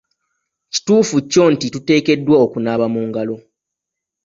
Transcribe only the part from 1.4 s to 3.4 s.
nti tuteekeddwa okunaaba mu ngalo.